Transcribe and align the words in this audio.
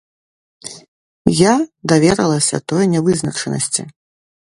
Я 1.39 1.51
даверылася 1.91 2.57
той 2.73 2.83
нявызначанасці. 2.95 3.81